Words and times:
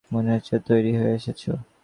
মনে 0.11 0.29
হচ্ছে 0.35 0.55
তৈরি 0.67 0.91
হয়ে 0.97 1.13
এসেছ। 1.15 1.41